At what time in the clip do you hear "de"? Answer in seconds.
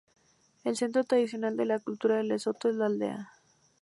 1.55-1.65, 2.17-2.23